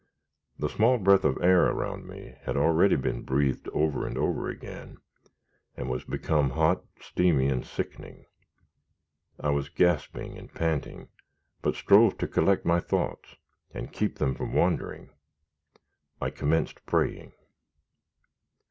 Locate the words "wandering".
14.53-15.11